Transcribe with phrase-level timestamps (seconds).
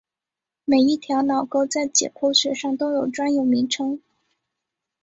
[0.65, 4.01] 每一条脑沟在解剖学上都有专有名称。